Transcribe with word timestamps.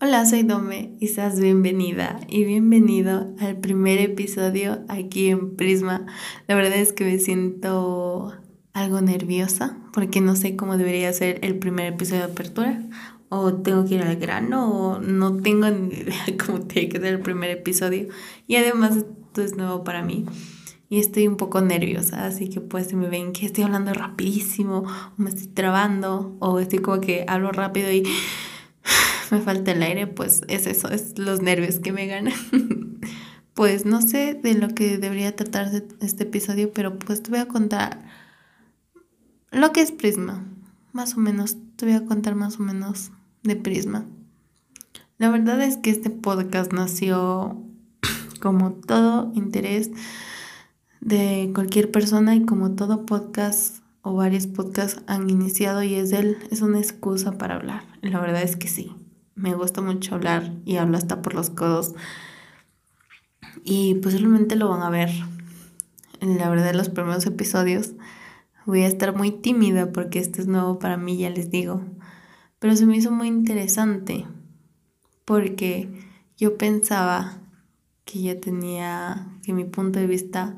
Hola, 0.00 0.24
soy 0.26 0.44
Dome 0.44 0.94
y 1.00 1.08
seas 1.08 1.40
bienvenida 1.40 2.20
y 2.28 2.44
bienvenido 2.44 3.34
al 3.40 3.56
primer 3.56 3.98
episodio 3.98 4.84
aquí 4.86 5.26
en 5.26 5.56
Prisma. 5.56 6.06
La 6.46 6.54
verdad 6.54 6.78
es 6.78 6.92
que 6.92 7.02
me 7.02 7.18
siento 7.18 8.32
algo 8.74 9.00
nerviosa 9.00 9.76
porque 9.92 10.20
no 10.20 10.36
sé 10.36 10.54
cómo 10.54 10.76
debería 10.76 11.12
ser 11.12 11.40
el 11.42 11.58
primer 11.58 11.94
episodio 11.94 12.26
de 12.26 12.32
apertura 12.32 12.80
o 13.28 13.54
tengo 13.54 13.86
que 13.86 13.96
ir 13.96 14.02
al 14.02 14.14
grano 14.14 14.70
o 14.70 15.00
no 15.00 15.36
tengo 15.38 15.68
ni 15.68 15.92
idea 15.92 16.24
cómo 16.46 16.60
tiene 16.60 16.88
que 16.90 17.00
ser 17.00 17.14
el 17.14 17.20
primer 17.20 17.50
episodio 17.50 18.06
y 18.46 18.54
además 18.54 18.98
esto 18.98 19.42
es 19.42 19.56
nuevo 19.56 19.82
para 19.82 20.04
mí 20.04 20.26
y 20.88 21.00
estoy 21.00 21.26
un 21.26 21.36
poco 21.36 21.60
nerviosa, 21.60 22.24
así 22.24 22.48
que 22.48 22.60
pues 22.60 22.86
si 22.86 22.96
me 22.96 23.08
ven 23.08 23.32
que 23.32 23.46
estoy 23.46 23.64
hablando 23.64 23.92
rapidísimo 23.92 24.84
o 24.84 25.12
me 25.16 25.30
estoy 25.30 25.48
trabando 25.48 26.36
o 26.38 26.60
estoy 26.60 26.78
como 26.78 27.00
que 27.00 27.24
hablo 27.26 27.50
rápido 27.50 27.92
y 27.92 28.04
me 29.30 29.40
falta 29.40 29.72
el 29.72 29.82
aire, 29.82 30.06
pues 30.06 30.42
es 30.48 30.66
eso, 30.66 30.88
es 30.88 31.18
los 31.18 31.42
nervios 31.42 31.78
que 31.78 31.92
me 31.92 32.06
ganan. 32.06 32.34
pues 33.54 33.86
no 33.86 34.02
sé 34.02 34.34
de 34.34 34.54
lo 34.54 34.68
que 34.68 34.98
debería 34.98 35.34
tratarse 35.34 35.86
este 36.00 36.24
episodio, 36.24 36.72
pero 36.72 36.98
pues 36.98 37.22
te 37.22 37.30
voy 37.30 37.40
a 37.40 37.48
contar 37.48 38.06
lo 39.50 39.72
que 39.72 39.80
es 39.80 39.92
Prisma. 39.92 40.44
Más 40.92 41.16
o 41.16 41.20
menos, 41.20 41.56
te 41.76 41.86
voy 41.86 41.94
a 41.94 42.04
contar 42.04 42.34
más 42.34 42.58
o 42.58 42.62
menos 42.62 43.10
de 43.42 43.56
Prisma. 43.56 44.06
La 45.18 45.30
verdad 45.30 45.60
es 45.62 45.76
que 45.76 45.90
este 45.90 46.10
podcast 46.10 46.72
nació 46.72 47.62
como 48.40 48.72
todo 48.72 49.32
interés 49.34 49.90
de 51.00 51.50
cualquier 51.54 51.90
persona 51.90 52.34
y 52.34 52.44
como 52.44 52.72
todo 52.72 53.06
podcast 53.06 53.78
o 54.02 54.14
varios 54.14 54.46
podcasts 54.46 55.02
han 55.06 55.28
iniciado 55.28 55.82
y 55.82 55.94
es 55.94 56.12
él 56.12 56.38
es 56.50 56.62
una 56.62 56.78
excusa 56.78 57.32
para 57.38 57.56
hablar. 57.56 57.84
La 58.00 58.20
verdad 58.20 58.42
es 58.42 58.56
que 58.56 58.68
sí 58.68 58.97
me 59.38 59.54
gusta 59.54 59.80
mucho 59.80 60.14
hablar 60.14 60.52
y 60.64 60.76
hablo 60.76 60.96
hasta 60.96 61.22
por 61.22 61.34
los 61.34 61.50
codos. 61.50 61.94
Y 63.64 63.94
posiblemente 63.96 64.56
lo 64.56 64.68
van 64.68 64.82
a 64.82 64.90
ver 64.90 65.10
en 66.20 66.38
la 66.38 66.48
verdad 66.50 66.66
de 66.66 66.74
los 66.74 66.88
primeros 66.88 67.24
episodios. 67.26 67.92
Voy 68.66 68.82
a 68.82 68.86
estar 68.86 69.16
muy 69.16 69.30
tímida 69.30 69.92
porque 69.92 70.18
esto 70.18 70.42
es 70.42 70.46
nuevo 70.46 70.78
para 70.78 70.96
mí, 70.96 71.16
ya 71.16 71.30
les 71.30 71.50
digo. 71.50 71.84
Pero 72.58 72.76
se 72.76 72.86
me 72.86 72.96
hizo 72.96 73.10
muy 73.10 73.28
interesante 73.28 74.26
porque 75.24 75.88
yo 76.36 76.58
pensaba 76.58 77.40
que 78.04 78.22
ya 78.22 78.40
tenía, 78.40 79.28
que 79.42 79.52
mi 79.52 79.64
punto 79.64 79.98
de 79.98 80.06
vista 80.06 80.56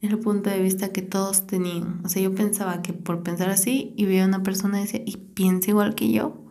era 0.00 0.14
el 0.14 0.20
punto 0.20 0.50
de 0.50 0.60
vista 0.60 0.92
que 0.92 1.02
todos 1.02 1.46
tenían. 1.46 2.00
O 2.04 2.08
sea, 2.08 2.22
yo 2.22 2.34
pensaba 2.34 2.82
que 2.82 2.92
por 2.92 3.22
pensar 3.22 3.50
así 3.50 3.94
y 3.96 4.04
veía 4.06 4.24
a 4.24 4.28
una 4.28 4.42
persona 4.42 4.78
y 4.78 4.82
decía, 4.82 5.02
¿y 5.04 5.16
piensa 5.16 5.70
igual 5.70 5.94
que 5.94 6.10
yo? 6.10 6.45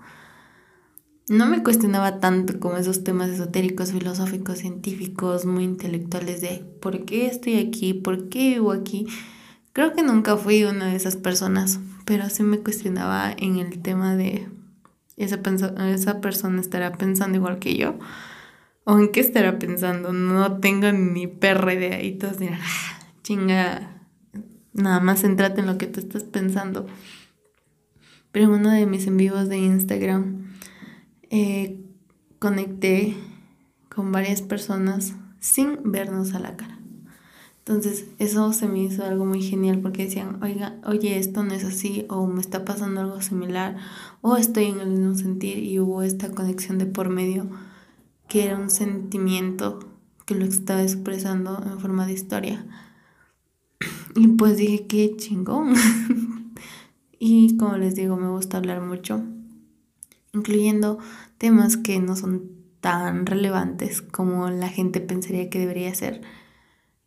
No 1.28 1.48
me 1.48 1.64
cuestionaba 1.64 2.20
tanto 2.20 2.60
como 2.60 2.78
esos 2.78 3.04
temas 3.04 3.30
esotéricos, 3.30 3.92
filosóficos, 3.92 4.60
científicos, 4.60 5.46
muy 5.46 5.64
intelectuales 5.64 6.42
de 6.42 6.64
por 6.82 7.06
qué 7.06 7.28
estoy 7.28 7.58
aquí, 7.58 7.94
por 7.94 8.30
qué 8.30 8.54
vivo 8.54 8.72
aquí. 8.72 9.08
Creo 9.74 9.94
que 9.94 10.04
nunca 10.04 10.38
fui 10.38 10.64
una 10.64 10.88
de 10.88 10.96
esas 10.96 11.16
personas, 11.16 11.80
pero 12.06 12.30
sí 12.30 12.44
me 12.44 12.60
cuestionaba 12.60 13.34
en 13.38 13.58
el 13.58 13.82
tema 13.82 14.16
de 14.16 14.48
esa, 15.18 15.40
esa 15.88 16.22
persona 16.22 16.62
estará 16.62 16.92
pensando 16.92 17.38
igual 17.38 17.60
que 17.60 17.76
yo. 17.76 17.96
¿O 18.84 19.00
en 19.00 19.12
qué 19.12 19.20
estará 19.20 19.58
pensando? 19.58 20.14
No 20.14 20.60
tengo 20.60 20.92
ni 20.92 21.26
perra 21.26 21.74
idea. 21.74 22.04
Y 22.04 22.20
todos 22.20 22.38
dirán, 22.38 22.60
ah, 22.62 23.00
chinga, 23.24 24.04
nada 24.74 25.00
más 25.00 25.22
centrate 25.22 25.62
en 25.62 25.66
lo 25.66 25.80
que 25.80 25.88
tú 25.88 26.00
estás 26.00 26.24
pensando. 26.24 26.86
Pero 28.32 28.54
uno 28.54 28.70
de 28.70 28.86
mis 28.86 29.08
en 29.08 29.18
de 29.18 29.58
Instagram 29.58 30.46
eh, 31.38 31.84
conecté 32.40 33.14
con 33.94 34.14
varias 34.14 34.42
personas 34.42 35.16
sin 35.42 35.92
vernos 35.92 36.34
a 36.34 36.40
la 36.40 36.56
cara. 36.56 36.80
Entonces 37.58 38.06
eso 38.20 38.54
se 38.54 38.70
me 38.70 38.84
hizo 38.84 39.04
algo 39.04 39.26
muy 39.26 39.42
genial 39.42 39.80
porque 39.82 40.06
decían, 40.06 40.42
oiga, 40.42 40.80
oye, 40.86 41.20
esto 41.20 41.44
no 41.44 41.54
es 41.54 41.66
así, 41.66 42.06
o 42.08 42.26
me 42.26 42.40
está 42.40 42.64
pasando 42.64 43.02
algo 43.02 43.22
similar, 43.22 43.76
o 44.22 44.38
estoy 44.38 44.66
en 44.66 44.80
el 44.80 44.92
mismo 44.92 45.14
sentir 45.16 45.58
y 45.58 45.78
hubo 45.78 46.04
esta 46.04 46.32
conexión 46.32 46.78
de 46.78 46.86
por 46.86 47.10
medio 47.10 47.50
que 48.30 48.46
era 48.46 48.58
un 48.58 48.70
sentimiento 48.70 49.80
que 50.26 50.36
lo 50.36 50.46
estaba 50.46 50.84
expresando 50.84 51.62
en 51.66 51.82
forma 51.82 52.08
de 52.08 52.14
historia. 52.14 52.66
Y 54.16 54.28
pues 54.30 54.56
dije, 54.56 54.88
qué 54.88 55.18
chingón. 55.18 55.74
y 57.20 57.58
como 57.58 57.76
les 57.76 57.96
digo, 57.96 58.16
me 58.16 58.30
gusta 58.30 58.56
hablar 58.56 58.80
mucho 58.80 59.22
incluyendo 60.36 61.00
temas 61.38 61.78
que 61.78 62.00
no 62.00 62.16
son 62.16 62.52
tan 62.82 63.26
relevantes 63.26 64.02
como 64.02 64.50
la 64.50 64.70
gente 64.70 65.00
pensaría 65.02 65.50
que 65.50 65.60
debería 65.60 65.96
ser. 65.96 66.22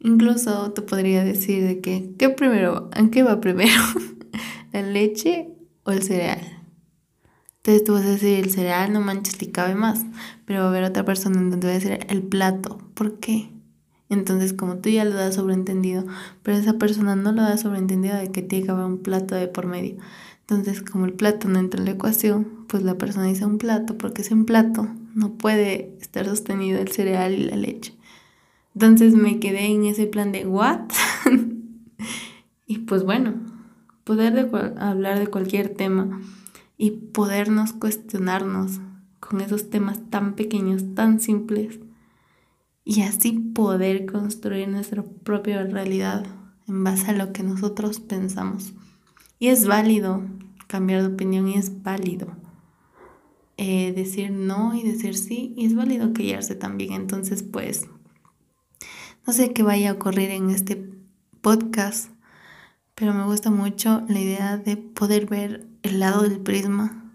Incluso 0.01 0.73
te 0.73 0.83
podría 0.83 1.25
decir 1.25 1.65
de 1.65 1.81
que, 1.81 2.15
¿qué 2.19 2.31
primero? 2.31 2.91
¿En 2.95 3.11
qué 3.11 3.23
va 3.23 3.41
primero? 3.41 3.81
¿La 4.73 4.83
leche 4.83 5.51
o 5.85 5.93
el 5.93 6.03
cereal? 6.03 6.41
Entonces 7.57 7.85
tú 7.85 7.93
vas 7.93 8.05
a 8.05 8.11
decir 8.11 8.39
el 8.39 8.51
cereal, 8.51 8.93
no 8.93 9.01
manches, 9.01 9.41
ni 9.41 9.49
cabe 9.49 9.75
más. 9.75 10.05
Pero 10.47 10.61
va 10.61 10.67
a 10.67 10.69
haber 10.71 10.85
otra 10.85 11.05
persona 11.05 11.39
en 11.39 11.51
donde 11.51 11.67
va 11.67 11.73
a 11.73 11.79
decir 11.79 11.99
el 12.09 12.23
plato. 12.23 12.79
¿Por 12.95 13.19
qué? 13.19 13.51
Entonces, 14.09 14.55
como 14.55 14.79
tú 14.79 14.89
ya 14.89 15.05
lo 15.05 15.15
das 15.15 15.35
sobreentendido, 15.35 16.05
pero 16.43 16.57
esa 16.57 16.75
persona 16.75 17.15
no 17.15 17.33
lo 17.33 17.43
da 17.43 17.59
sobreentendido 17.59 18.17
de 18.17 18.33
que 18.33 18.43
tiene 18.43 18.65
que 18.65 18.71
haber 18.71 18.87
un 18.87 19.03
plato 19.03 19.35
de 19.35 19.49
por 19.49 19.67
medio. 19.67 19.97
Entonces, 20.51 20.83
como 20.83 21.05
el 21.05 21.13
plato 21.13 21.47
no 21.47 21.59
entra 21.59 21.79
en 21.79 21.85
la 21.85 21.93
ecuación, 21.93 22.65
pues 22.69 22.83
la 22.83 22.97
persona 22.97 23.27
dice 23.27 23.45
un 23.45 23.59
plato, 23.59 23.99
porque 23.99 24.25
sin 24.25 24.47
plato 24.47 24.89
no 25.15 25.35
puede 25.35 25.95
estar 26.01 26.25
sostenido 26.25 26.81
el 26.81 26.89
cereal 26.89 27.35
y 27.35 27.45
la 27.45 27.57
leche. 27.57 27.95
Entonces 28.75 29.15
me 29.15 29.41
quedé 29.41 29.67
en 29.67 29.85
ese 29.85 30.07
plan 30.07 30.33
de 30.33 30.47
¿what? 30.47 30.81
y 32.67 32.79
pues 32.79 33.05
bueno, 33.05 33.35
poder 34.05 34.51
hablar 34.79 35.19
de 35.19 35.27
cualquier 35.27 35.69
tema 35.69 36.19
y 36.79 36.93
podernos 36.93 37.75
cuestionarnos 37.75 38.81
con 39.21 39.43
esos 39.43 39.69
temas 39.69 40.01
tan 40.09 40.35
pequeños, 40.35 40.95
tan 40.95 41.21
simples, 41.21 41.79
y 42.85 43.03
así 43.03 43.33
poder 43.33 44.07
construir 44.07 44.69
nuestra 44.69 45.03
propia 45.03 45.63
realidad 45.65 46.25
en 46.67 46.85
base 46.85 47.11
a 47.11 47.13
lo 47.13 47.35
que 47.35 47.43
nosotros 47.43 48.01
pensamos. 48.01 48.73
Y 49.39 49.49
es 49.49 49.67
válido 49.67 50.23
cambiar 50.67 51.03
de 51.03 51.09
opinión 51.09 51.49
y 51.49 51.55
es 51.55 51.83
válido. 51.83 52.29
Eh, 53.57 53.93
decir 53.93 54.31
no 54.31 54.75
y 54.75 54.85
decir 54.85 55.17
sí 55.17 55.53
y 55.57 55.67
es 55.67 55.75
válido 55.75 56.13
callarse 56.13 56.55
también. 56.55 56.93
Entonces, 56.93 57.43
pues, 57.43 57.89
no 59.27 59.33
sé 59.33 59.53
qué 59.53 59.63
vaya 59.63 59.91
a 59.91 59.95
ocurrir 59.95 60.31
en 60.31 60.51
este 60.51 60.91
podcast, 61.41 62.11
pero 62.95 63.15
me 63.15 63.25
gusta 63.25 63.51
mucho 63.51 64.03
la 64.09 64.21
idea 64.21 64.59
de 64.59 64.77
poder 64.77 65.27
ver 65.27 65.67
el 65.83 66.01
lado 66.01 66.23
del 66.23 66.41
prisma. 66.41 67.13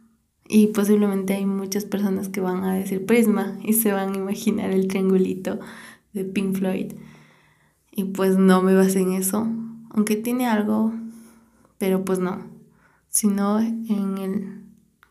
Y 0.48 0.68
posiblemente 0.68 1.34
hay 1.34 1.46
muchas 1.46 1.86
personas 1.86 2.30
que 2.30 2.42
van 2.42 2.64
a 2.64 2.74
decir 2.74 3.06
prisma 3.06 3.58
y 3.64 3.74
se 3.74 3.92
van 3.92 4.14
a 4.14 4.18
imaginar 4.18 4.72
el 4.72 4.88
triangulito 4.88 5.60
de 6.14 6.26
Pink 6.26 6.58
Floyd. 6.58 6.94
Y 7.92 8.06
pues 8.06 8.38
no 8.38 8.62
me 8.62 8.76
basé 8.76 9.00
en 9.02 9.14
eso, 9.14 9.48
aunque 9.92 10.16
tiene 10.16 10.48
algo 10.48 10.94
pero 11.84 12.06
pues 12.06 12.20
no, 12.20 12.50
sino 13.10 13.60
en 13.60 14.18
el 14.18 14.64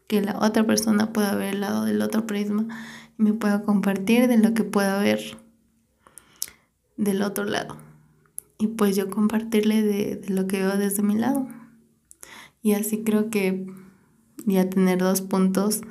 que 0.06 0.22
la 0.22 0.38
otra 0.38 0.64
persona 0.64 1.12
pueda 1.12 1.34
ver 1.34 1.52
el 1.52 1.60
lado 1.60 1.84
del 1.84 2.00
otro 2.00 2.26
prisma 2.26 2.66
y 3.18 3.22
me 3.22 3.34
pueda 3.34 3.60
compartir 3.60 4.26
de 4.26 4.38
lo 4.38 4.54
que 4.54 4.64
pueda 4.64 4.98
ver 4.98 5.36
del 6.96 7.20
otro 7.20 7.44
lado. 7.44 7.76
Y 8.56 8.68
pues 8.68 8.96
yo 8.96 9.10
compartirle 9.10 9.82
de, 9.82 10.22
lo 10.28 10.46
que 10.46 10.60
veo 10.60 10.78
desde 10.78 11.02
mi 11.02 11.14
lado. 11.14 11.46
Y 12.62 12.72
así 12.72 13.04
creo 13.04 13.28
que 13.28 13.66
ya 14.46 14.70
tener 14.70 14.98
dos 14.98 15.20
puntos 15.20 15.82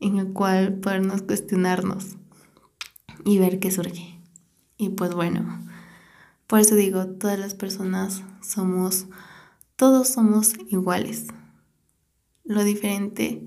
en 0.00 0.18
el 0.18 0.32
cual 0.32 0.80
podernos 0.80 1.22
cuestionarnos 1.22 2.16
y 3.24 3.38
ver 3.38 3.60
qué 3.60 3.70
surge. 3.70 4.20
Y 4.78 4.88
pues 4.88 5.14
bueno, 5.14 5.64
por 6.48 6.58
eso 6.58 6.74
digo, 6.74 7.06
todas 7.06 7.38
las 7.38 7.54
personas 7.54 8.24
somos 8.42 9.06
todos 9.78 10.08
somos 10.08 10.54
iguales. 10.70 11.28
Lo 12.44 12.64
diferente 12.64 13.46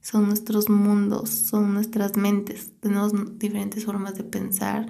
son 0.00 0.28
nuestros 0.28 0.70
mundos, 0.70 1.28
son 1.28 1.74
nuestras 1.74 2.16
mentes. 2.16 2.70
Tenemos 2.78 3.12
diferentes 3.40 3.84
formas 3.84 4.14
de 4.14 4.22
pensar, 4.22 4.86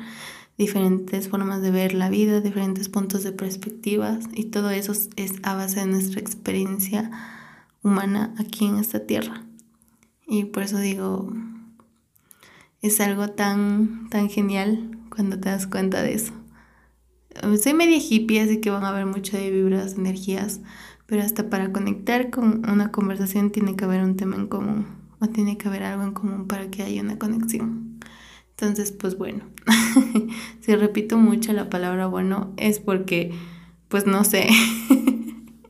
diferentes 0.59 1.31
formas 1.31 1.63
de 1.63 1.71
ver 1.71 1.95
la 1.95 2.11
vida, 2.11 2.43
diferentes 2.43 2.91
puntos 2.91 3.23
de 3.23 3.33
perspectivas 3.33 4.27
y 4.35 4.45
todo 4.45 4.69
eso 4.69 4.93
es 5.17 5.33
a 5.43 5.55
base 5.55 5.81
de 5.81 5.87
nuestra 5.87 6.21
experiencia 6.21 7.11
humana 7.83 8.35
aquí 8.39 8.67
en 8.67 8.77
esta 8.77 9.07
tierra. 9.07 9.47
Y 10.27 10.45
por 10.45 10.63
eso 10.63 10.77
digo, 10.77 11.33
es 12.83 13.01
algo 13.01 13.29
tan, 13.29 14.11
tan 14.11 14.29
genial 14.29 14.99
cuando 15.09 15.41
te 15.41 15.49
das 15.49 15.67
cuenta 15.67 16.03
de 16.03 16.13
eso. 16.13 16.42
Soy 17.61 17.75
media 17.75 17.99
hippie, 17.99 18.41
así 18.41 18.61
que 18.61 18.71
van 18.71 18.85
a 18.85 18.91
haber 18.91 19.05
mucho 19.05 19.37
de 19.37 19.51
vibras, 19.51 19.95
energías, 19.95 20.61
pero 21.07 21.23
hasta 21.23 21.51
para 21.51 21.73
conectar 21.73 22.31
con 22.31 22.69
una 22.71 22.93
conversación 22.93 23.51
tiene 23.51 23.75
que 23.75 23.85
haber 23.85 24.03
un 24.05 24.17
tema 24.17 24.37
en 24.37 24.47
común. 24.47 24.87
o 25.21 25.29
tiene 25.29 25.59
que 25.59 25.69
haber 25.69 25.83
algo 25.83 26.05
en 26.05 26.13
común 26.13 26.47
para 26.47 26.71
que 26.71 26.83
haya 26.83 27.03
una 27.03 27.19
conexión. 27.19 27.99
Entonces, 28.51 28.93
pues 28.93 29.19
bueno, 29.19 29.45
si 30.61 30.75
repito 30.77 31.19
mucho 31.19 31.53
la 31.53 31.69
palabra 31.69 32.07
bueno 32.07 32.53
es 32.57 32.79
porque, 32.79 33.33
pues 33.89 34.07
no 34.07 34.23
sé. 34.25 34.49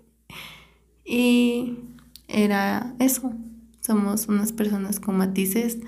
y 1.07 1.79
era 2.29 2.95
eso, 2.99 3.33
somos 3.81 4.29
unas 4.29 4.53
personas 4.53 5.01
con 5.01 5.17
matices, 5.17 5.79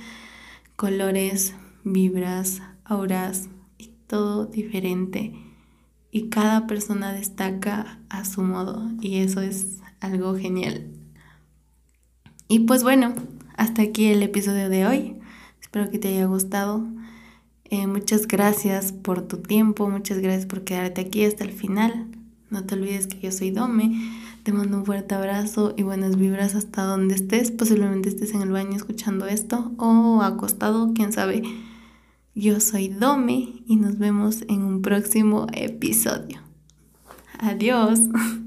colores, 0.77 1.55
vibras, 1.85 2.63
auras 2.85 3.49
y 3.77 3.91
todo 4.07 4.47
diferente. 4.47 5.35
Y 6.15 6.29
cada 6.29 6.69
persona 6.69 7.13
destaca 7.13 7.99
a 8.09 8.25
su 8.25 8.43
modo 8.43 8.89
y 9.01 9.17
eso 9.17 9.41
es 9.41 9.81
algo 9.99 10.37
genial. 10.37 10.87
Y 12.47 12.61
pues 12.61 12.85
bueno, 12.85 13.13
hasta 13.57 13.83
aquí 13.83 14.05
el 14.07 14.23
episodio 14.23 14.69
de 14.69 14.87
hoy. 14.87 15.17
Espero 15.61 15.91
que 15.91 15.99
te 15.99 16.07
haya 16.07 16.27
gustado. 16.27 16.87
Eh, 17.65 17.89
muchas 17.89 18.29
gracias 18.29 18.93
por 18.93 19.23
tu 19.27 19.39
tiempo, 19.39 19.91
muchas 19.91 20.21
gracias 20.21 20.47
por 20.47 20.63
quedarte 20.63 21.01
aquí 21.01 21.25
hasta 21.25 21.43
el 21.43 21.51
final. 21.51 22.07
No 22.49 22.63
te 22.63 22.77
olvides 22.77 23.09
que 23.09 23.19
yo 23.19 23.33
soy 23.33 23.51
Dome. 23.51 24.01
Te 24.45 24.53
mando 24.53 24.79
un 24.79 24.87
fuerte 24.87 25.17
abrazo 25.17 25.75
y 25.77 25.83
buenas 25.83 26.15
vibras 26.15 26.55
hasta 26.55 26.85
donde 26.85 27.17
estés. 27.17 27.51
Posiblemente 27.51 28.09
estés 28.09 28.35
en 28.35 28.43
el 28.43 28.53
baño 28.53 28.77
escuchando 28.77 29.27
esto 29.27 29.73
o 29.79 30.23
acostado, 30.23 30.93
quién 30.95 31.13
sabe. 31.13 31.43
Yo 32.37 32.59
soy 32.59 32.89
Dome 32.89 33.63
y 33.65 33.77
nos 33.77 33.99
vemos 33.99 34.43
en 34.49 34.65
un 34.65 34.83
próximo 34.83 35.47
episodio. 35.53 36.41
Adiós. 37.39 38.01